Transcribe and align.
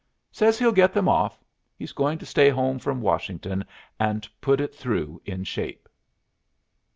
"Says 0.31 0.57
he'll 0.57 0.71
get 0.71 0.93
them 0.93 1.07
off. 1.07 1.37
He's 1.77 1.91
going 1.91 2.17
to 2.17 2.25
stay 2.25 2.49
home 2.49 2.79
from 2.79 3.01
Washington 3.03 3.63
and 3.99 4.27
put 4.41 4.59
it 4.59 4.73
through 4.73 5.21
in 5.25 5.43
shape." 5.43 5.87